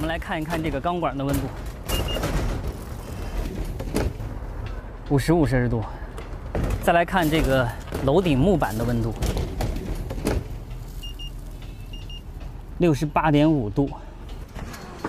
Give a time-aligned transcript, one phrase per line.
[0.00, 1.42] 我们来看一看这个钢管的温度，
[5.10, 5.84] 五十五摄氏度。
[6.82, 7.68] 再来看这个
[8.06, 9.12] 楼顶木板的温度，
[12.78, 13.90] 六十八点五度。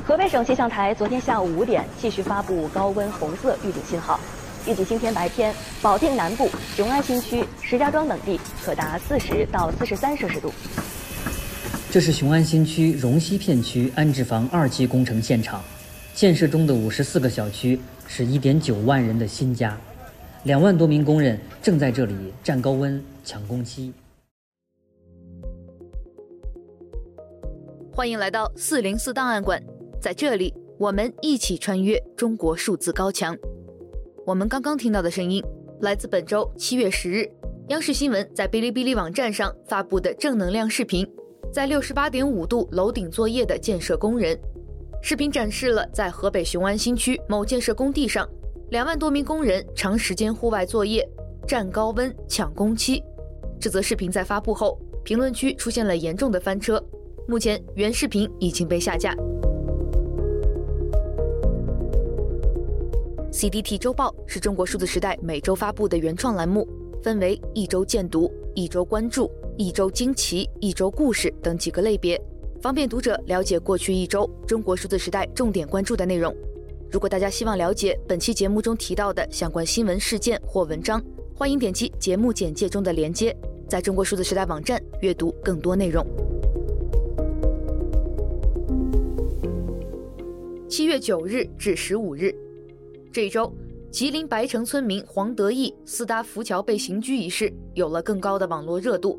[0.05, 4.19] 河北省气象台昨天下午五点继续发布高温红色预警信号，
[4.67, 10.53] 预计今天白天保定南部、雄安新区、石家庄等地可达四十到四十三摄氏度。
[11.91, 15.61] 这是雄安新区榕西片区安置房二期工程现场，
[16.13, 17.77] 建设中的五十四个小区
[18.07, 19.77] 是一点九万人的新家，
[20.45, 23.91] 两万多名工人正在这里战高温、抢工期。
[27.91, 29.61] 欢迎来到四零四档案馆，
[29.99, 33.35] 在这里我们一起穿越中国数字高墙。
[34.25, 35.43] 我们刚刚听到的声音
[35.81, 37.29] 来自本周七月十日
[37.67, 41.05] 央视新闻在哔哩哔哩网站上发布的正能量视频。
[41.51, 44.39] 在六十八点五度楼顶作业的建设工人，
[45.01, 48.25] 视频展示了在河北雄安新区某建设工地上，
[48.69, 51.05] 两万多名工人长时间户外作业，
[51.45, 53.03] 战高温抢工期。
[53.59, 56.81] 这则视频在发布后，评论区出现了严重的翻车。
[57.27, 59.13] 目前原视频已经被下架。
[63.33, 66.65] CDT 周报是中国数字时代每周发布的原创栏目，
[67.03, 69.29] 分为一周见读、一周关注。
[69.61, 72.19] 一周惊奇、一周故事等几个类别，
[72.59, 76.35] 方便读者了解过去一周中国数字时代重点关注的内容。
[76.89, 80.99] 如果大家希望了解本期节目中提到的相关新闻事件或文章，
[81.35, 83.37] 欢迎点击节目简介中的链接，
[83.69, 86.03] 在中国数字时代网站阅读更多内容。
[90.67, 92.33] 七月九日至十五日，
[93.13, 93.53] 这一周，
[93.91, 99.15] 吉林白城村民黄德义四搭浮桥被刑拘一事有了更高的网络热度。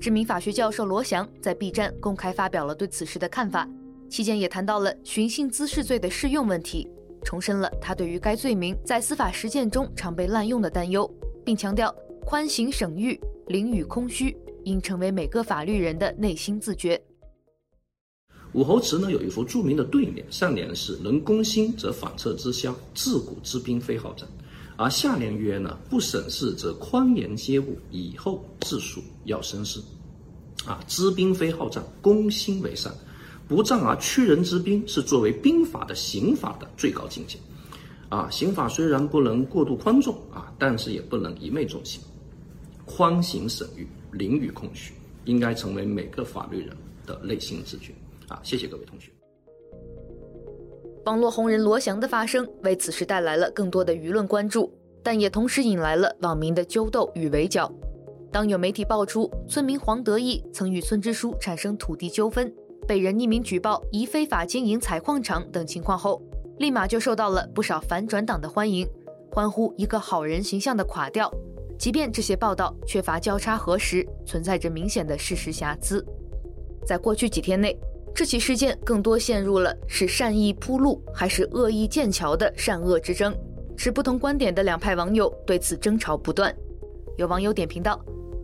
[0.00, 3.68] 知名法学教授罗翔在 B 站公开发表了对此事的看法，
[4.08, 6.88] 期间也谈到了寻衅滋事罪的适用问题，
[7.22, 11.08] 重申了他对于该罪名在司法实践中常被滥用的担忧，
[11.44, 16.98] 并强调宽刑省欲、囹圄空虚应成为每个法律人的内心自觉。
[18.54, 24.26] 武侯祠呢有一幅著名的对联，上联是“能攻心则反侧之乡，自古知兵非好战”。
[24.76, 29.78] 而下联曰呢，不审事则宽严皆误，以后治蜀要深思。
[30.66, 32.92] 啊，知兵非好战，攻心为善，
[33.48, 37.38] 不战而屈人之兵，是作为兵法的刑法的最高境界。
[38.08, 42.00] 啊，刑法虽然不能过度宽重啊，但是也不能一味重刑。
[42.84, 44.92] 宽刑审欲，囹圄空虚，
[45.24, 47.92] 应该成为每个法律人的内心自觉。
[48.28, 49.10] 啊，谢谢各位同学。
[51.06, 54.70] 网络红人罗翔的发声，为此事带来了更多的舆论关注，
[55.02, 57.72] 但也同时引来了网民的揪斗与围剿。
[58.32, 62.52] 当有媒体爆出村民黄德义曾与村支书产生土地纠纷，
[62.86, 66.22] 被人匿名举报疑非法经营采矿场等情况后，
[66.58, 68.88] 立马就受到了不少反转党的欢迎，
[69.32, 71.32] 欢呼一个好人形象的垮掉。
[71.76, 76.04] 即便这些报道缺乏交叉核实，存在着明显的事实瑕疵，
[76.86, 77.76] 在过去几天内。
[78.12, 83.34] 这起事件更多陷入了是善意铺路还是恶意建桥的善恶之争，
[83.76, 86.54] 持不同观点的两派网友对此争吵不断。
[87.16, 87.98] 有网友点评道：“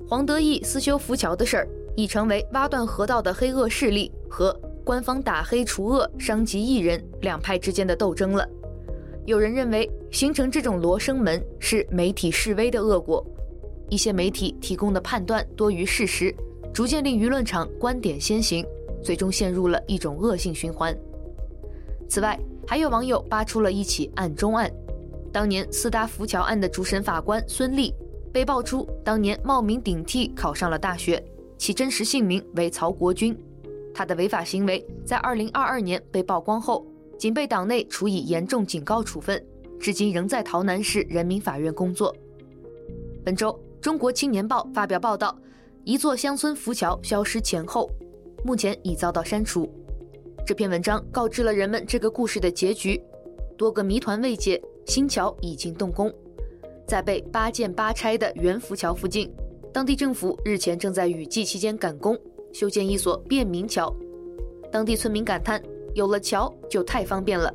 [0.09, 8.49] 黄德义私修浮桥的事儿，已成为挖断河道的黑恶势力和官方打黑除恶伤及艺人两派之间的斗争了。”
[9.27, 13.27] 有人认为形成这种罗生门是媒体示威的恶果，
[13.91, 16.33] 一些媒体提供的判断多于事实，
[16.73, 18.65] 逐渐令舆论场观点先行。
[19.03, 20.97] 最终陷入了一种恶性循环。
[22.09, 22.37] 此外，
[22.67, 24.69] 还有网友扒出了一起案中案：
[25.33, 27.95] 当年四搭浮桥案的主审法官孙立
[28.37, 31.25] 被爆出当年冒名顶替考上了大学，
[31.57, 33.35] 其真实姓名为曹国军。
[33.95, 36.87] 他的违法行为在2022年被曝光后，
[37.19, 39.43] 仅被党内处以严重警告处分，
[39.81, 42.15] 至今仍在洮南市人民法院工作。
[43.25, 45.35] 本周，《中国青年报》发表报道：
[45.85, 47.91] 一座乡村浮桥消失前后。
[48.45, 49.67] 目前已遭到删除。
[50.47, 53.03] 这篇文章告知了人们这个故事的结局，
[53.57, 56.13] 多个谜团未解，新桥已经动工。
[56.87, 59.31] 在被八建八拆的元浮桥附近，
[59.73, 62.19] 当地政府日前正在雨季期间赶工
[62.53, 63.95] 修建一所便民桥。
[64.71, 65.63] 当地村民感叹
[65.95, 67.53] ：“有了桥就太方便了。”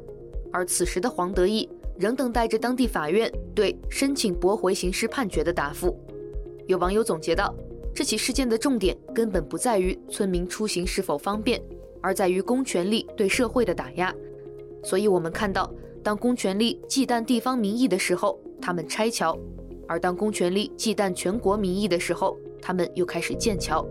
[0.51, 5.98] 而此时的黄德义仍等待着当地法院对申请驳回刑事判决的答复。
[6.68, 7.54] 有网友总结道。
[7.94, 11.62] 这起事件的重点根本不在于村民出行是否方便，
[12.01, 14.16] 而在于公权力对社会的打压。
[14.81, 15.69] 所以，我们看到，
[16.03, 19.38] 当公权力忌惮地方民意的时候，他们拆桥；
[19.88, 23.86] 而当公权力忌惮全国民意的时候，他们又开始建桥。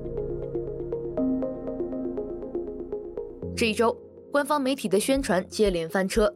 [3.56, 3.96] 这一周，
[4.32, 6.32] 官方媒体的宣传接连翻车。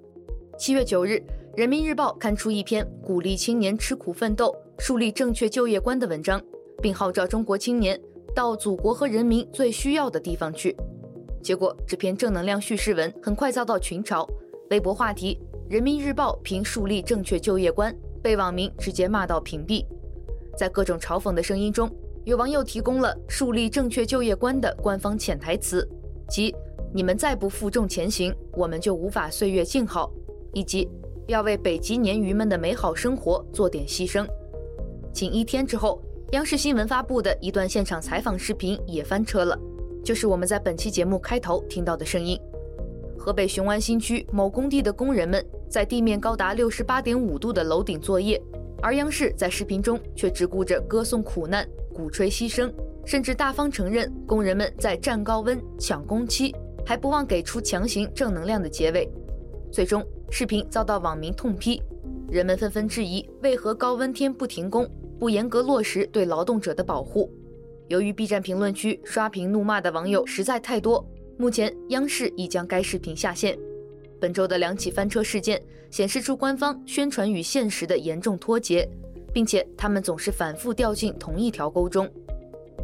[0.56, 1.14] 七月九日，
[1.56, 6.40] 《人民日报》刊出一篇鼓励青年吃苦奋斗、树立正确就业观的文章，
[6.80, 8.00] 并号召中国青年
[8.32, 10.76] 到祖国和人民最需要的地方去。
[11.42, 14.24] 结果，这篇正能量叙事文很快遭到群嘲，
[14.70, 15.38] 微博话题
[15.68, 19.84] “人民日报凭树立正确就业观”被网民直接骂到屏蔽。
[20.56, 21.90] 在各种嘲讽的声音中，
[22.24, 25.88] 有网友提供了树立正确就业观的官方潜台词，
[26.28, 26.54] 即
[26.92, 30.12] “你们再不负重前行，我们就无法岁月静好”。
[30.52, 30.88] 以及
[31.26, 34.24] 要为北极鲶鱼们的美好生活做点牺牲。
[35.12, 36.00] 仅一天之后，
[36.30, 39.58] 央视新闻发布的一段现场采访视频也翻车了，
[40.04, 42.38] 就是我们在本期节目开头听到的声音。
[43.24, 48.38] 河北雄安新区某工地的工人们在地面高达六十八点五度的楼顶作业，
[48.82, 52.70] 而央视在视频中却只顾着歌颂苦难、鼓吹牺牲，
[53.06, 56.54] 甚至大方承认工人们在战高温、抢工期，
[56.84, 59.10] 还不忘给出强行正能量的结尾。
[59.72, 61.80] 最终，视频遭到网民痛批，
[62.28, 64.86] 人们纷纷质疑为何高温天不停工，
[65.18, 67.32] 不严格落实对劳动者的保护。
[67.88, 71.02] 由于 B 站评论区刷屏怒骂的网友实在太多，
[71.36, 73.58] 目前央视已将该视频下线。
[74.20, 75.60] 本周的两起翻车事件
[75.90, 78.88] 显示出官方宣传与现实的严重脱节，
[79.32, 82.08] 并且他们总是反复掉进同一条沟中。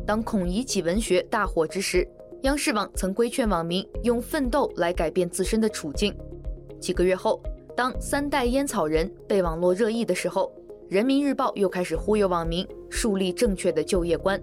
[0.06, 2.06] 当孔乙己文学大火之时，
[2.43, 6.14] 央视网曾规劝网民用奋斗来改变自身的处境。
[6.81, 7.41] 几个月后，
[7.76, 10.53] 当三代烟草人被网络热议的时候，
[10.88, 14.41] 人民日报又开始忽悠网民树立正确的就业观。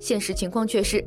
[0.00, 1.04] 现实情况却是，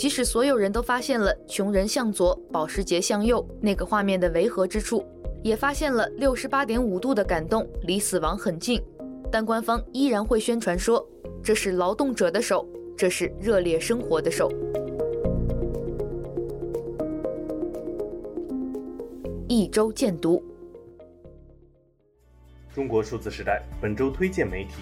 [0.00, 5.04] 即使所有人都发现了“穷人向左，保时捷向右”那个画面的违和之处，
[5.42, 8.82] 也发现了六十八点五度的感动离死亡很近，
[9.30, 11.06] 但官方依然会宣传说
[11.44, 12.66] 这是劳动者的手，
[12.96, 14.50] 这是热烈生活的手。
[19.48, 20.42] 一周见读。
[22.74, 24.76] 中国数字时代本周推荐媒体：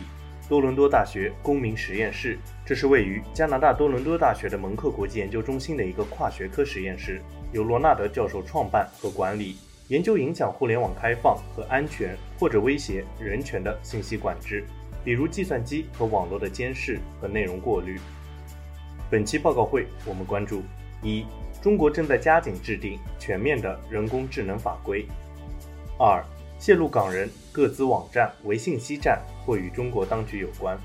[0.48, 7.20] 多伦多大学公民实验室，这是位于加拿大多伦多大学的蒙克国际研究中心的一个跨学科实验室，
[7.52, 9.58] 由罗纳德教授创办和管理，
[9.88, 14.64] 研究影响互联网开放和安全或者威胁人权的信息管制，
[15.04, 18.00] 比如计算机和网络的监视和内容过滤。
[19.10, 20.62] 本期报告会我们关注
[21.02, 21.26] 一。
[21.60, 25.04] 中国正在加紧制定全面的人工智能法规。
[25.98, 26.24] 二、
[26.58, 30.78] 泄露港人各资网站为信息站或与中国当局有关。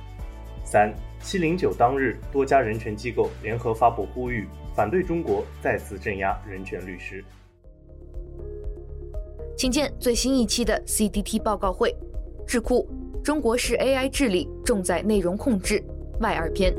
[0.64, 7.24] 三、七零九当日，多家人权机构联合发布呼吁，反对中国再次镇压人权律师。
[9.58, 11.96] 请见最新一期的 CDT 报告会，
[12.48, 12.88] 智库：
[13.24, 15.84] 中国式 AI 治理重在内容控制
[16.22, 16.74] 外二篇。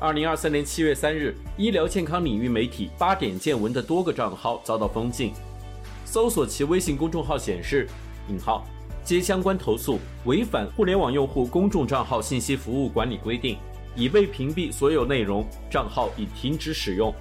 [0.00, 5.32] 二零二三年七月三日，医疗健康领域媒体八点见闻的多个账号遭到封禁。
[6.04, 7.88] 搜索其微信公众号显示，
[8.28, 8.64] 引号
[9.02, 13.58] 接相关投诉，违反互联网用户公众账号信息服务管理规定，
[13.96, 17.12] 已被屏蔽所有内容，账号已停止使用。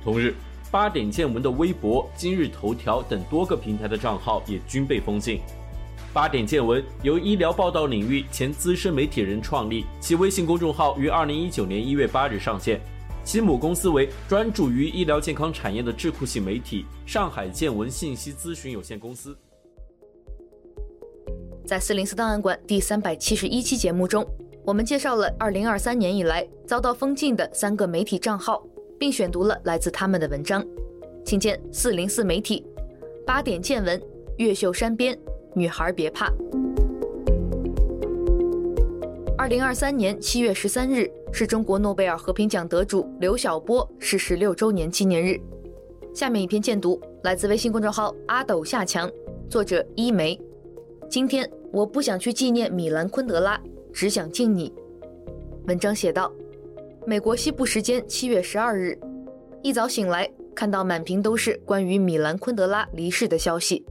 [0.00, 0.32] 同日，
[0.70, 5.40] 八点见闻的微博、今日头条等多个平台的账号也均被封禁。
[6.16, 12.80] 八点见闻由医疗报道领域前资深媒体人创立，其微信公众号于二零一九年一月八日上线。
[13.22, 19.36] 其母公司为专注于医疗健康产业的智库系媒体上海见闻信息咨询有限公司。
[21.66, 24.26] 在四零四档案馆第三百七十一期节目中，
[24.64, 28.66] 我们介绍了二零二三年以来遭到封禁的三个媒体账号，
[28.98, 30.64] 并选读了来自他们的文章。
[31.26, 32.64] 请见四零四媒体、
[33.26, 34.02] 八点见闻、
[34.38, 35.14] 越秀山边。
[35.56, 36.30] 女孩别怕。
[39.38, 45.40] 二零二三年七月十三日是中国诺贝尔和平奖得主刘晓波逝世六周年纪念日。
[46.14, 49.10] 下面一篇荐读来自微信公众号阿斗夏强，
[49.48, 50.38] 作者一梅。
[51.08, 53.58] 今天我不想去纪念米兰昆德拉，
[53.94, 54.70] 只想敬你。
[55.66, 56.30] 文章写道：
[57.06, 58.98] 美国西部时间七月十二日，
[59.62, 63.82] 一早醒来，看到满屏都是关于米兰昆德拉离世的消息。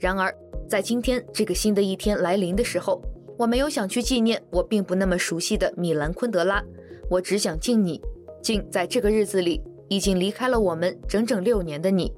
[0.00, 0.34] 然而。
[0.72, 2.98] 在今天这个新的一天来临的时候，
[3.36, 6.64] 我没有想去纪念我并不那么熟悉的米兰昆德拉，
[7.10, 8.00] 我只想敬你，
[8.40, 9.60] 敬在这个日子里
[9.90, 12.10] 已经离开了我们整整六年的你。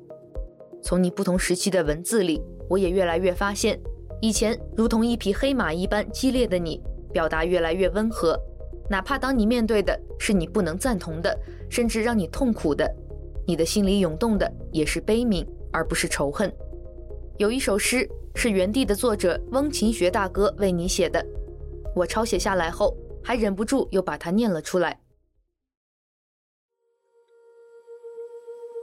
[0.85, 3.77] 从你不同时期的文字里，我也越来越发现，
[4.21, 6.81] 以前如同一匹黑马一般激烈的你，
[7.13, 8.39] 表达越来越温和，
[8.89, 11.37] 哪怕当你面对的是你不能赞同的，
[11.69, 12.89] 甚至让你痛苦的，
[13.49, 16.49] 你的心里涌动的也是悲悯，而不是仇恨。
[17.39, 18.09] 有一首诗。
[18.35, 21.25] 是原地的作者翁琴学大哥为你写的。
[21.95, 25.01] 我抄写下来后还忍不住又把它念了出来。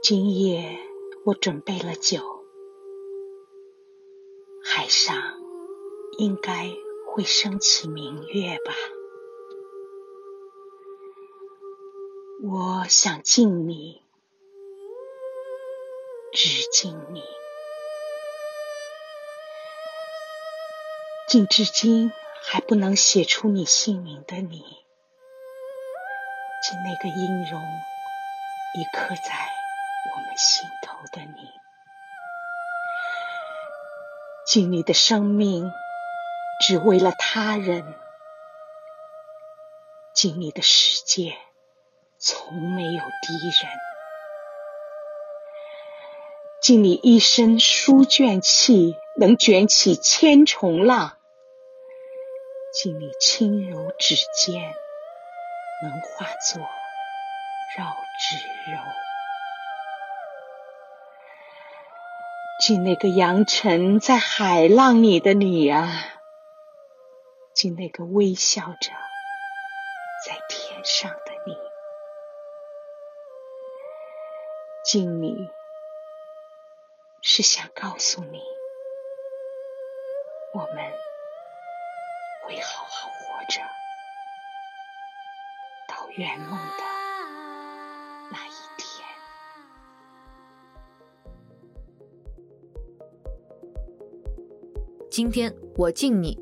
[0.02, 0.78] 今夜
[1.26, 2.18] 我准备了酒
[4.64, 5.14] 海上
[6.18, 6.70] 应该
[7.06, 8.72] 会升起明月吧。
[12.44, 14.02] 我想敬你
[16.32, 17.41] 只敬你。
[21.32, 22.12] 敬至今
[22.44, 24.58] 还不能写出你姓名的你，
[26.62, 27.62] 敬那个音容
[28.74, 29.32] 已刻在
[30.12, 31.48] 我们心头的你，
[34.46, 35.72] 敬你的生命
[36.60, 37.94] 只为了他人，
[40.14, 41.34] 敬你的世界。
[42.18, 43.72] 从没有敌人，
[46.60, 51.16] 敬你一身书卷气，能卷起千重浪；
[52.72, 54.74] 敬你轻柔指尖，
[55.82, 56.62] 能化作
[57.76, 57.84] 绕
[58.18, 58.36] 指
[58.72, 58.80] 柔；
[62.60, 65.86] 敬那个扬尘在海浪里的你啊，
[67.52, 68.90] 敬那个微笑着
[70.26, 71.54] 在天上的你。
[74.82, 75.50] 敬你，
[77.20, 78.42] 是想告诉你，
[80.54, 80.92] 我们
[82.52, 83.62] 会好好活着，
[85.88, 86.84] 到圆梦的
[88.30, 89.02] 那一天。
[95.10, 96.38] 今天我敬你，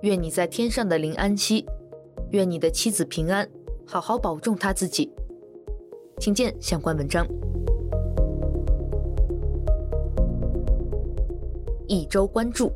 [0.00, 1.66] 愿你在天上的灵安息，
[2.30, 3.46] 愿你的妻子平安，
[3.86, 5.12] 好好保重她自己。
[6.18, 7.26] 请见相关文章。
[11.86, 12.72] 一周关注，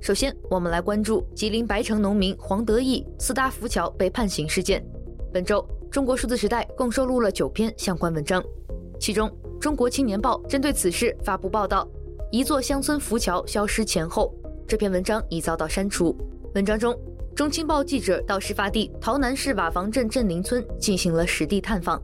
[0.00, 4.84] 首先我们来关注吉林白城农民黄德义私搭浮桥被判刑事件。
[5.32, 8.42] 本周，中国数字时代共收录了九篇相关文章，
[9.00, 11.88] 其中《中国青年报》针对此事发布报道：
[12.30, 14.32] 一座乡村浮桥消失前后，
[14.66, 16.16] 这篇文章已遭到删除。
[16.54, 16.96] 文章中，
[17.34, 22.00] 中青报记者到事发地洮南市瓦房镇镇林村进行了实地探访。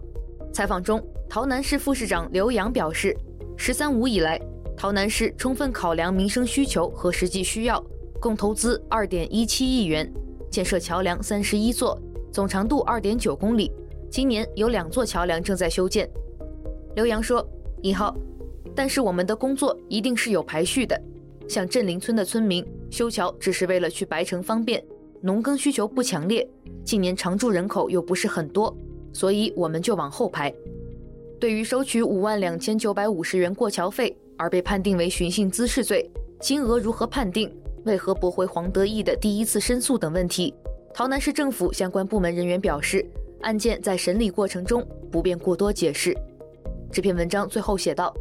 [0.52, 3.16] 采访中，洮南市副市长刘洋表示
[3.56, 4.40] ，“十三五”以来。
[4.82, 7.80] 桃南市充分考量民生需求和实际需要，
[8.20, 10.12] 共投资二点一七亿元，
[10.50, 11.96] 建设桥梁三十一座，
[12.32, 13.70] 总长度二点九公里。
[14.10, 16.10] 今年有两座桥梁正在修建。
[16.96, 17.48] 刘洋说
[17.80, 18.12] ：“一号，
[18.74, 21.00] 但是我们的工作一定是有排序的。
[21.48, 24.84] 像镇林村的村民修桥只是为了去白城方便，
[25.20, 26.44] 农耕需求不强烈，
[26.84, 28.76] 近年常住人口又不是很多，
[29.12, 30.52] 所以我们就往后排。
[31.38, 37.49] 对于收取五万两千九百五十元过桥费。”而被判定为寻衅滋事罪，金额如何判定？
[37.84, 40.52] 为何驳回黄德义的第一次申诉等问题，
[40.92, 43.06] 桃南市政府相关部门人员表示，
[43.42, 46.12] 案件在审理过程中不便过多解释。
[46.90, 48.12] 这篇文章最后写道：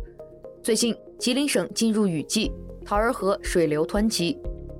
[0.61, 2.51] 最近吉林省进入雨季，
[2.85, 4.37] 桃儿河水流湍急。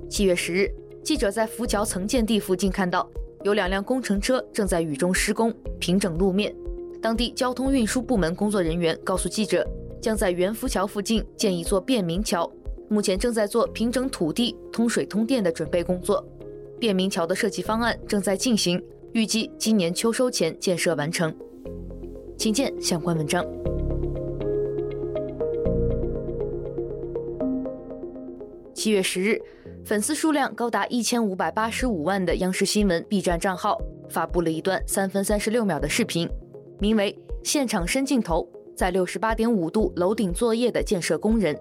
[0.08, 0.72] 七月十日，
[1.02, 3.10] 记者在浮桥曾建地附近看到
[3.42, 6.54] 有两辆工程车正在雨中施工平整路面，
[7.02, 9.68] 当地交通运输部门工作人员告诉记者。
[10.02, 12.50] 将在元福桥附近建一座便民桥，
[12.88, 16.26] 目前正在做平整土地、通水通电的准备工作。
[16.80, 21.32] 便民桥的设计方案正在进行，预计今年秋收前建设完成。
[22.36, 23.46] 请见相关文章。
[28.74, 29.40] 七月十日，
[29.84, 33.80] 粉丝数量高达一千五百八十五万的央视新闻 B 站账号
[34.10, 36.28] 发布了一段三分三十六秒的视频，
[36.80, 38.48] 名为《现场深镜头》。
[38.82, 41.56] 在六十八点五度楼顶作业的建设工人，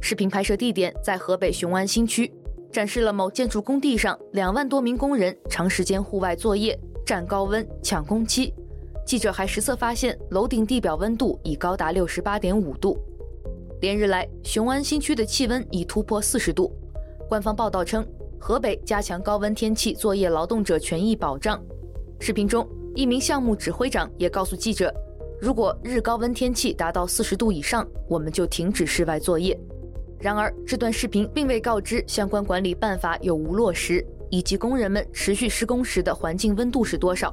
[0.00, 2.32] 视频拍摄地点在河北雄安新区，
[2.72, 6.74] 展示了某建筑工地上两万多名工人长时间户外作业、
[7.04, 8.54] 站高温抢工期。
[9.04, 12.98] 记者还实测发现，楼顶地表温度已高达六十八点五度。
[13.82, 16.72] 连日来，雄安新区的气温已突破四十度。
[17.28, 18.02] 官方报道称，
[18.40, 21.62] 河北加强高温天气作业劳动者权益保障。
[22.18, 24.90] 视频中，一名项目指挥长也告诉记者。
[25.40, 29.56] 如果日高温天气达到四十度以上，我们就停止室外作业。
[30.18, 37.32] 然而，这段视频并未告知相关管理办法有无落实，以及工人们持续施工时的环境温度是多少。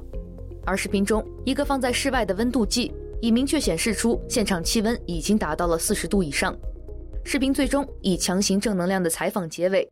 [0.64, 6.56] 而视频中一个放在室外的温度计已明确显示出现场气温已经达到了四十度以上。
[7.24, 9.90] 视频最终以强行正能量的采访结尾。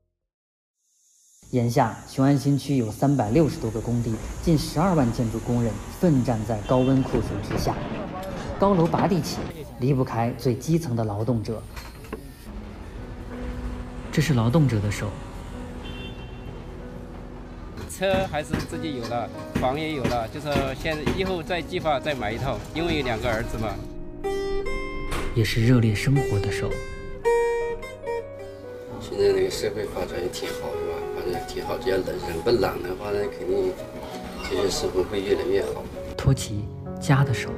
[1.51, 7.75] 眼下，雄安新区有三百六十多个工地，近十二万建筑工人奋战在高温酷暑之下。
[8.59, 9.39] 高楼拔地起，
[9.79, 11.63] 离不开最基层的劳动者。
[14.11, 15.09] 这是劳动者的手。
[17.89, 19.29] 车还是自己有了，
[19.61, 20.49] 房也有了，就是
[20.81, 23.75] 现在以后再计划再买一套，因为有两个儿子嘛。
[25.35, 26.69] 也是热烈生活的手。
[29.01, 30.91] 现在那个社会发展也挺好，是
[31.33, 31.33] 吧？
[31.33, 33.73] 发展挺好，只要人人不懒的话，呢肯定
[34.49, 35.83] 这些生活会越来越好。
[36.17, 36.65] 托起
[37.01, 37.51] 家的手。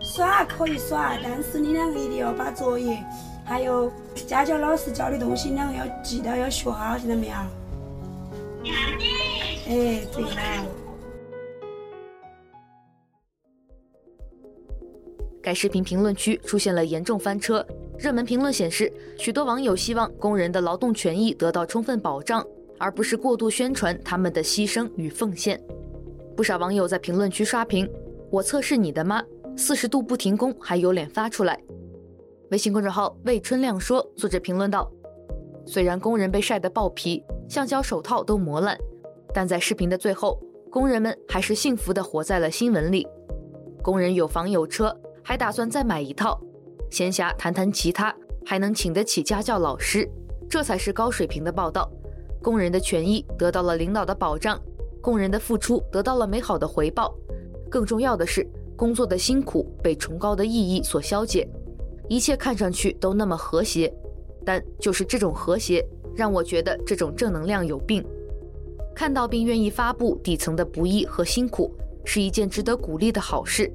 [0.00, 2.98] 耍可以耍，但是你两个一定要把作业，
[3.44, 3.90] 还有
[4.26, 7.34] 家教老师教的东西，两个要记得要学好，听到没有？
[9.68, 10.66] 哎，对了。
[15.40, 17.66] 该视频评论区出现了严重翻车，
[17.98, 22.46] 热门评论显示，许多网友希望工人的劳动权益得到充分保障，
[22.82, 25.62] 而不是过度宣传他们的牺牲与奉献。
[26.36, 27.88] 不少网友在评论区刷屏
[28.28, 29.22] ：“我测试你的妈。”
[29.56, 31.56] 四十度不停工，还有脸发出来？
[32.50, 34.90] 微信公众号“魏春亮说”作者评论道
[35.64, 38.76] ：“虽然工人被晒得爆皮，橡胶手套都磨烂，
[39.32, 43.06] 但在视频的最后，工人们还是幸福地活在了新闻里。
[43.80, 46.40] 工人有房有车，还打算再买一套。
[46.90, 48.12] 闲暇谈谈其他，
[48.44, 50.08] 还能请得起家教老师，
[50.50, 51.88] 这才是高水平的报道。
[52.42, 54.60] 工人的权益得到了领导的保障，
[55.00, 57.14] 工人的付出得到了美好的回报。
[57.70, 61.46] 更重要的是。”工作的辛苦被崇高的意义所消解，
[62.08, 63.92] 一切看上去都那么和谐，
[64.44, 68.04] 但就是这种和谐，让我觉得这种正能量有病。
[68.92, 71.72] 看到并愿意发布底层的不易和辛苦，
[72.04, 73.70] 是一件值得鼓励的好事。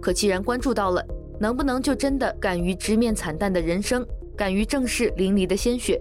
[0.00, 1.04] 可既然关注到了，
[1.40, 6.00] 能不能就真的敢于直面惨淡的人生，敢于正视淋漓的鲜血？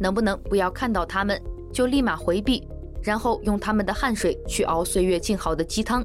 [0.00, 1.40] 能不能不要看到他们
[1.72, 2.66] 就立马回避，
[3.02, 6.04] 然后用他们的汗水去熬岁月静好的鸡汤？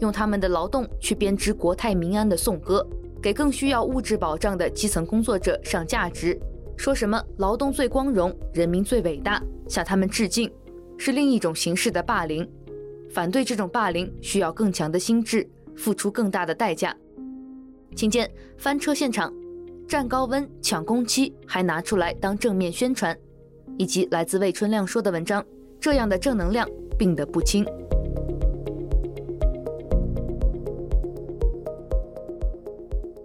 [0.00, 2.86] 用他们的劳动去编织国泰民安的颂歌，
[3.22, 6.38] 给更需要物质保障的基层工作者上价值。
[6.76, 10.50] 说什么劳动最光荣，人民最伟大，向他们致敬，
[10.98, 12.46] 是另一种形式的霸凌。
[13.08, 16.94] 反对这种霸凌，需要更强的心智，付出更大的代价。
[17.94, 19.32] 请见翻车现场，
[19.86, 23.16] 战高温抢工期还拿出来当正面宣传，
[23.78, 25.44] 以及来自魏春亮说的文章，
[25.80, 27.64] 这样的正能量病得不轻。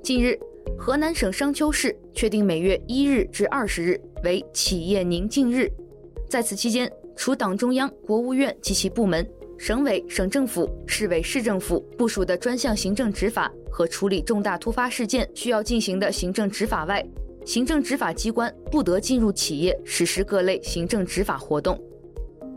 [0.01, 0.35] 近日，
[0.77, 5.71] 河南省商丘市确定每月一日至二十日为企业宁静日。
[6.27, 9.23] 在此期间，除党中央、国务院及其部门、
[9.57, 17.05] 省委、省政府、市委、市政府部署的专项行政执法和处理重大突发事件需要进行的行政执法外，
[17.49, 21.81] 行政执法机关不得进入企业实施各类行政执法活动。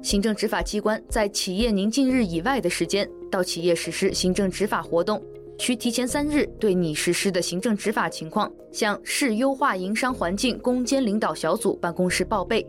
[0.03, 5.25] 行政执法机关在企业宁静日以外的时间到企业实施行政执法活动。
[5.59, 12.63] 需提前三日对你实施的行政执法情况向市优化营商环境攻坚领导小组办公室报备。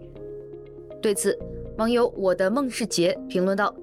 [1.02, 1.38] 对此，
[1.78, 3.76] 网友我的孟世杰评论道：“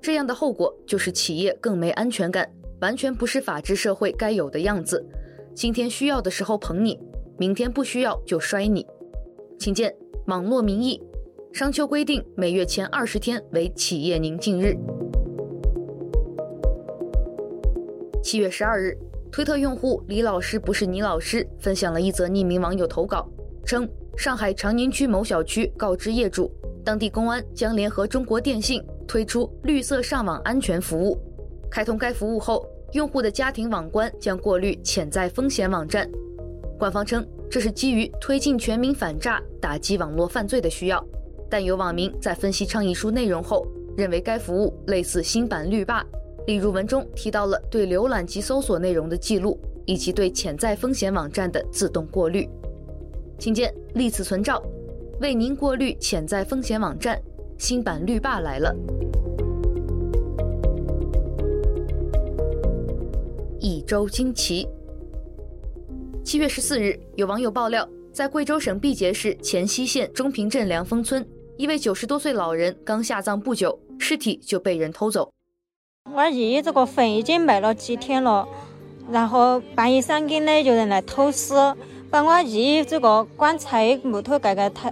[0.00, 2.48] 这样的后果就是企业更没安全感，
[2.80, 5.04] 完全不是法治社会该有的样子。
[5.56, 6.96] 今天需要的时候捧你，
[7.38, 8.86] 明天不需要就摔你。”
[9.58, 9.94] 请见
[10.26, 11.00] 网络民意，
[11.52, 14.76] 商丘规定每月前二十天为企业宁静日。
[18.22, 18.96] 七月十二日，
[19.30, 23.28] 推特用户李老师不是你老师分享了一则匿名网友投稿，
[23.64, 26.50] 称上海长宁区某小区告知业主，
[26.84, 31.18] 当地公安将联合中国电信推出绿色上网安全服务。
[31.70, 36.10] 开通该服务后，用户的家庭网关将过滤潜在风险网站。
[36.84, 41.02] 官方称这是基于推进全民反诈、打击网络犯罪的需要，
[41.48, 43.66] 但有网民在分析倡议书内容后，
[43.96, 46.04] 认为该服务类似新版绿霸。
[46.46, 52.46] 例如文中提到了对浏览及搜索内容的记录，以及对潜在风险网站的自动过滤。
[53.38, 54.62] 请见历次存照，
[55.22, 57.18] 为您过滤潜在风险网站，
[57.56, 58.76] 新版绿霸来了。
[63.58, 64.68] 一周惊奇。
[66.24, 71.24] 七月十四日，有网友爆料，在贵州省毕节市黔西县中平镇凉风村，
[71.58, 75.30] 一位九十多岁老人刚下葬不久，尸体就被人偷走。
[76.10, 78.48] 我二姨这个坟已经埋了几天了，
[79.10, 81.52] 然后半夜三更的有人来偷尸，
[82.10, 84.90] 把我二姨这个棺材木头盖盖抬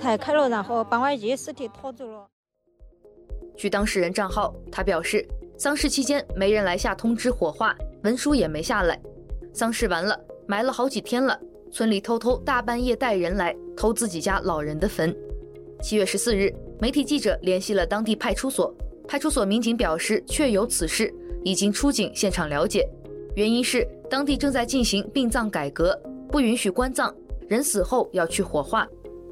[0.00, 2.28] 抬开了，然后把我二姨尸体拖走了。
[3.56, 5.26] 据当事人账号，他表示，
[5.58, 8.98] 丧事期间没人来下通知火化，文书也没下来。
[9.52, 11.38] 丧事完了，埋了好几天了，
[11.70, 15.14] 村里偷偷大半夜带人来偷自己家老人的坟。
[15.82, 18.74] 七月十四日，媒体记者联系了当地派出所。
[19.08, 22.88] 派出所民警表示，确有此事，已经出警现场了解。
[23.34, 27.12] 原因是当地正在进行殡葬改革，不允许棺葬，
[27.48, 28.86] 人死后要去火化。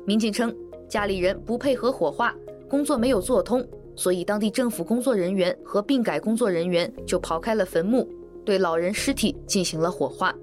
[0.04, 0.52] 民警称，
[0.88, 2.34] 家里人不配合火化，
[2.68, 8.08] 工作没有做通，所以当地政府工作人员和殡改工作人员就刨开了坟墓，
[8.48, 10.34] 对老人尸体进行了火化。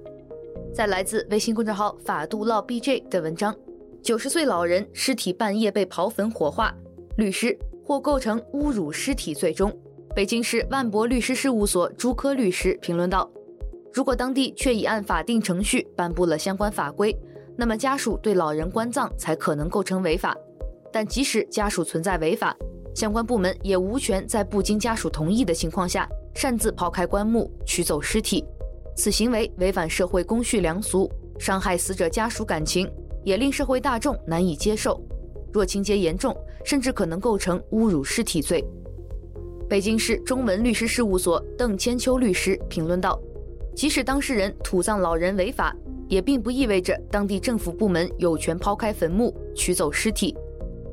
[0.72, 3.52] 在来自微信公众号法度唠 BJ 的文章，
[4.00, 6.72] 九十岁老人尸体半夜被刨坟火化，
[7.16, 9.76] 律师或构成侮辱尸体罪中。
[10.14, 13.28] 北京市万博律师事务所朱科律师评论道
[13.92, 17.12] ：“如果当地确已按法定程序颁布了相关法规，
[17.56, 20.32] 那么家属对老人关葬才可能构成违法。
[20.92, 22.56] 但即使家属存在违法，
[22.94, 28.44] 相关部门也无权在不经家属同意的情况下擅自抛开棺木取走尸体。”
[28.94, 32.88] 此行为违反社会公序良俗，伤害死者家属感情，
[33.24, 35.02] 也令社会大众难以接受。
[35.52, 38.64] 若情节严重，甚至可能构成侮辱尸体罪。
[39.68, 43.20] 北京市中文律师事务所邓千秋律师评论道
[43.74, 45.74] ：“即使当事人土葬老人违法，
[46.08, 50.36] 也并不意味着当地政府部门有权抛开坟墓取走尸体。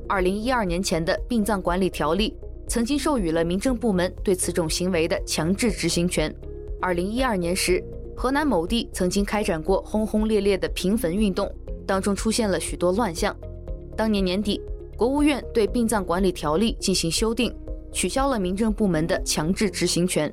[0.10, 2.36] 二零一二年前的殡葬管理条例
[2.68, 6.34] 曾经授予了民政部门对此种行为的强制执行权。
[6.82, 7.84] 二零一二年时。”
[8.16, 11.52] 河南某地曾经开展过轰轰烈烈的平坟运动，
[11.84, 13.36] 当中出现了许多乱象。
[13.98, 14.62] 当年年底，
[14.96, 17.52] 国务院对殡葬管理条例进行修订，
[17.92, 20.32] 取消了民政部门的强制执行权，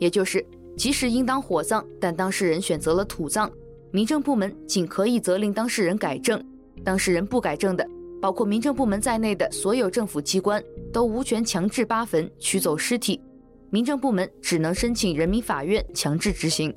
[0.00, 0.44] 也就是
[0.76, 3.48] 即使应当火葬，但当事人选择了土葬，
[3.92, 6.44] 民政部门仅可以责令当事人改正，
[6.82, 7.88] 当事人不改正的，
[8.22, 13.20] 包括民政部门在内的所有政府机关都无权强制扒坟取走尸体，
[13.68, 16.72] 民政部门只能申请人民法院强制执行。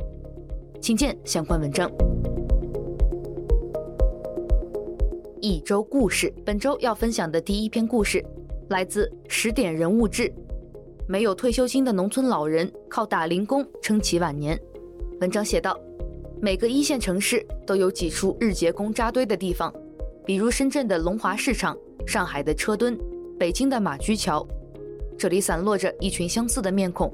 [0.82, 1.88] 请见相关文章。
[5.40, 8.26] 一周故事，本周要分享的第一篇故事
[8.70, 10.34] 来自十点人物志。
[11.08, 14.60] 没有退休金的农村老人靠打零工撑起晚年。
[15.22, 15.80] 文章写道：
[16.42, 19.72] 每个一线城市都有几处日结工扎堆的地方，
[20.26, 22.98] 比如深圳的龙华市场、上海的车墩、
[23.38, 24.46] 北京的马驹桥。
[25.16, 27.14] 这里散落着一群相似的面孔，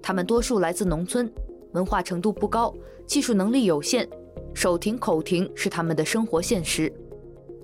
[0.00, 1.30] 他们多数来自农村。
[1.72, 2.72] 文化程度不高，
[3.04, 4.08] 技术能力有限，
[4.54, 6.92] 手停口停是他们的生活现实。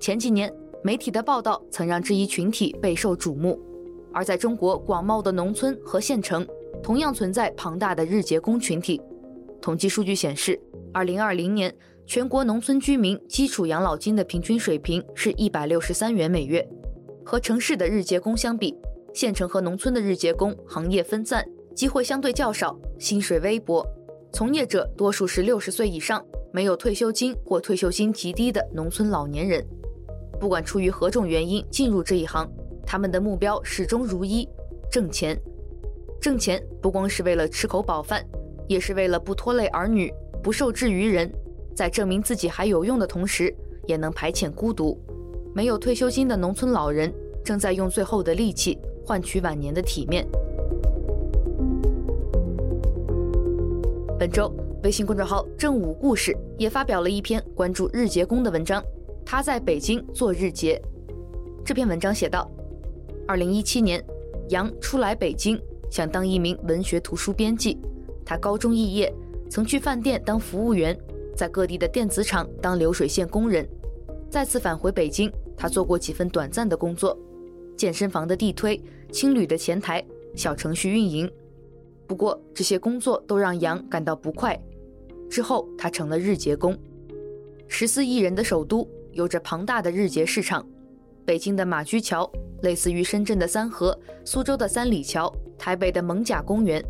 [0.01, 3.57] 前几年，媒体的报道曾让这一群体备受瞩目。
[4.11, 6.45] 而在中国广袤的农村和县城，
[6.83, 8.99] 同样存在庞大的日结工群体。
[9.61, 10.59] 统计数据显示
[10.93, 11.73] ，2020年
[12.09, 16.67] 全国农村居民基础养老金的平均水平是一百六十三元每月。
[17.23, 18.75] 和城市的日结工相比，
[19.13, 23.85] 县城和农村的日结工行业分散，机会相对较少，薪水微薄。
[24.33, 29.63] 从业者多数是六十岁以上、没有退休金或退休金极低的农村老年人。
[30.39, 32.51] 不管出于何种原因进入这一行，
[32.87, 34.49] 他们的目标始终如一：
[34.89, 35.39] 挣钱。
[36.19, 38.25] 挣钱不光是为了吃口饱饭，
[38.67, 41.31] 也是为了不拖累儿女、不受制于人，
[41.79, 43.55] 在证明自己还有用的同时，
[43.87, 44.99] 也能排遣孤独。
[45.55, 47.09] 没有退休金的农村老人
[47.41, 50.27] 正在用最后的力气换取晚年的体面。
[54.19, 58.83] 本周，微信公众号“正午故事”也发表了一篇关注日结工的文章。
[59.25, 60.81] 他在北京做日结。
[61.63, 62.51] 这篇文章写道：
[63.25, 64.03] 二零一七年，
[64.49, 65.57] 杨初来北京，
[65.89, 67.77] 想当一名文学图书编辑。
[68.25, 69.09] 他高中肄业，
[69.49, 70.93] 曾去饭店当服务员，
[71.39, 73.65] 在各地的电子厂当流水线工人。
[74.29, 77.17] 再次返回北京，他做过几份短暂的工作：
[77.77, 78.77] 健身房的地推、
[79.09, 81.31] 青旅的前台、小程序运营。
[82.05, 84.61] 不过这些工作都让杨感到不快。
[85.29, 86.77] 之后，他成了日结工。
[87.69, 90.67] 十四亿人的首都有着庞大的日结市场。
[91.23, 92.29] 北京的马驹桥
[92.63, 96.83] 类似于深圳的三河，苏州的三里桥，台北的蒙贾公园。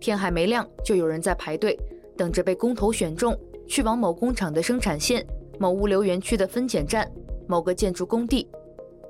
[0.00, 1.78] 天还没亮，就有人在排队，
[2.16, 5.26] 等着被工头选中，去往某工厂的生产线、
[5.58, 7.10] 某物流园区的分拣站、
[7.46, 8.48] 某个建筑工地。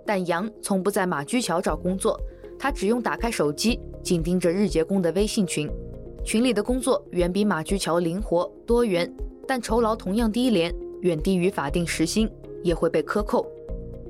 [0.06, 2.20] 但杨从不在马驹桥找工作，
[2.58, 3.80] 他只用打开手机。
[4.02, 5.66] 紧盯着日结工的微信群，
[6.22, 9.10] 群里的工作远比马驹桥灵活多元，
[9.48, 12.30] 但酬劳同样低廉，远低于法定时薪，
[12.62, 13.50] 也会被克扣。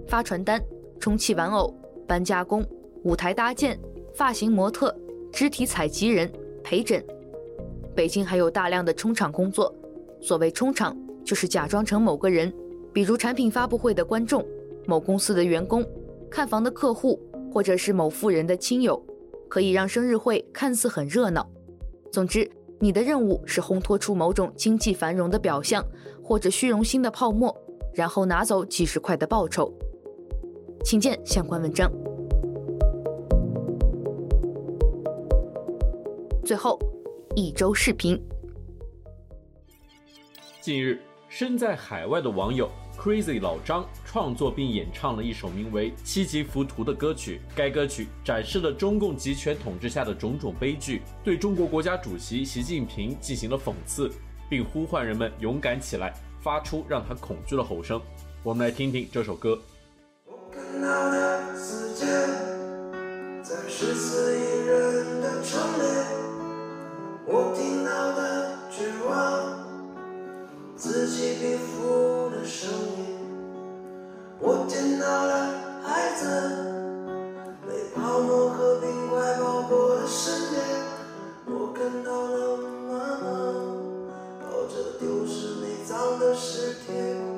[0.09, 0.61] 发传单、
[0.99, 1.73] 充气玩偶、
[2.09, 2.67] 搬家工、
[3.05, 3.79] 舞台搭建、
[4.17, 4.93] 发型模特、
[5.31, 6.29] 肢体采集人、
[6.65, 7.01] 陪诊。
[7.95, 9.73] 北京还有大量的充场工作，
[10.25, 12.51] 所谓充场，就是假装成某个人，
[12.95, 14.43] 比如产品发布会的观众、
[14.87, 15.85] 某公司的员工、
[16.31, 17.21] 看房的客户，
[17.53, 18.99] 或者是某富人的亲友。
[19.51, 21.47] 可以让生日会看似很热闹。
[22.11, 25.85] 总之，你的任务是烘托出某种经济繁荣的表象，
[26.23, 27.55] 或者虚荣心的泡沫，
[27.93, 29.71] 然后拿走几十块的报酬。
[30.83, 31.93] 请见相关文章。
[36.47, 36.79] 最后，
[37.37, 38.19] 一周视频。
[40.65, 40.99] 近日，
[41.29, 42.71] 身在海外的网友。
[42.99, 47.39] Crazy 老张创作并演唱了一首名为《七级浮屠》的歌曲。
[47.55, 54.11] 该歌曲展示了中共集权统治下的种种悲剧，对中国国家主席习近平进行了讽刺。
[54.49, 58.01] 并呼唤人们勇敢起来，发出让他恐惧的吼声。
[58.43, 59.61] 我们来听听这首歌。
[60.25, 62.07] 我看到的世界，
[63.43, 65.83] 在十四亿人的城里，
[67.27, 67.74] 我听
[70.85, 73.17] 此起彼伏的声音，
[74.39, 76.27] 我见到了孩子
[77.67, 80.63] 被泡沫和冰块包裹的身边，
[81.47, 83.25] 我看到了妈妈
[84.43, 87.34] 抱着丢失内脏的尸体。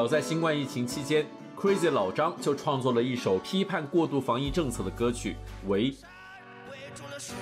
[0.00, 5.36] 早在新冠疫情期间，Crazy 老张就创作了一首批判过度防疫政策的歌曲
[5.68, 5.92] 《围》。
[6.70, 7.36] 围住了水，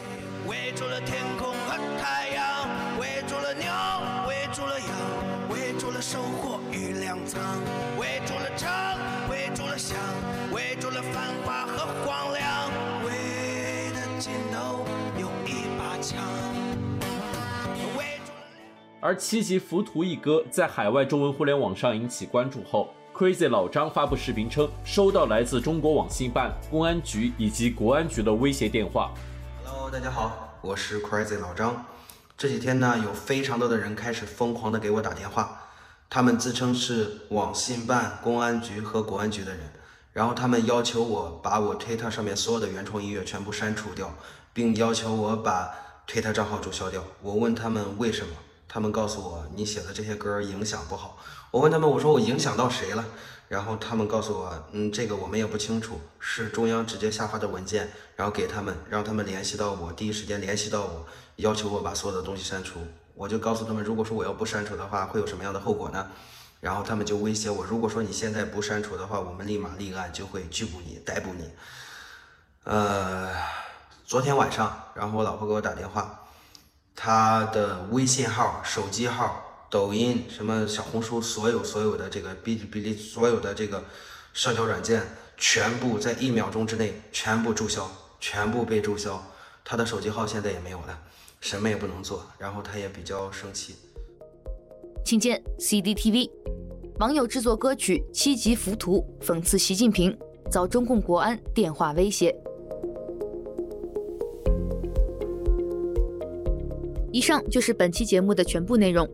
[0.48, 2.66] 围住了天空和太阳，
[2.98, 4.88] 围住了鸟，围住了羊，
[5.50, 7.40] 围住了收获与粮仓，
[19.00, 29.12] 而七级浮屠一歌在海外中文互联网上引起关注后，Crazy 老张发布视频称收到来自中国网信办、公安局以及国安局的威胁电话。
[29.64, 31.86] Hello，大家好，我是 Crazy 老张。
[32.36, 35.62] 这几天呢，有非常多的人开始疯狂的给我打电话，
[36.10, 39.60] 他们自称是网信办、公安局和国安局的人，
[40.12, 44.12] 然后他们要求我把我推特上面所有的原创音乐全部删除掉，
[44.52, 45.70] 并要求我把
[46.04, 47.04] 推特账号注销掉。
[47.22, 48.32] 我问他们为什么？
[48.68, 51.18] 他们告诉我，你写的这些歌影响不好。
[51.50, 53.04] 我问他们，我说我影响到谁了？
[53.48, 62.78] 然后他们告诉我，嗯，这个我们也不清楚，是中央直接下发的文件，然后给他们，让他们联系到我，第一时间联系到我，要求我把所有的东西删除。
[63.14, 66.06] 我就告诉他们，如果说我要不删除的话，会有什么样的后果呢？
[66.60, 71.50] 然后他们就威胁我，如果说你现在不删除的话，我们立马立案，就会拘捕你，逮捕你。
[72.64, 73.32] 呃，
[74.04, 76.17] 昨天晚上，然后我老婆给我打电话。
[77.00, 83.84] 他的微信号、手机号、抖音、什么小红书，所有所有的这个哔哩哔哩，所有的这个
[84.32, 85.00] 社交软件，
[85.36, 89.22] 全部在一秒钟之内全部注销，全部被注销。
[89.64, 90.98] 他的手机号现在也没有了，
[91.40, 92.26] 什么也不能做。
[92.36, 93.76] 然后他也比较生气。
[95.04, 96.28] 请见 C D T V，
[96.98, 100.18] 网友制作歌曲《七级浮屠》，讽刺习近平，
[100.50, 102.36] 遭中共国安电话威胁。
[107.18, 109.04] 以上就是本期节目的全部内容。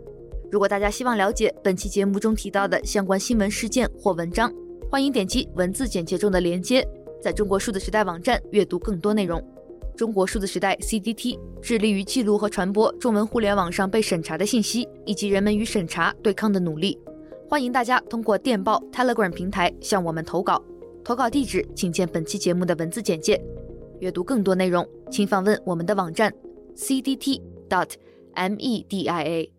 [0.53, 4.53] 如果大家希望了解本期节目中提到的相关新闻事件或文章，
[4.91, 6.87] 欢迎点击文字简介中的链接，
[7.23, 9.43] 在中国数字时代网站阅读更多内容。
[9.97, 17.01] 中国数字时代 CDT 致力于记录和传播中文互联网上被审查的信息，以及人们与审查对抗的努力。
[17.49, 20.63] 欢迎大家通过电报 Telegram 平台向我们投稿，
[21.03, 23.43] 投稿地址请见本期节目的文字简介。
[24.01, 26.31] 阅读更多内容，请访问我们的网站
[26.77, 27.54] CDT。
[27.75, 27.97] Dot
[28.37, 29.54] media。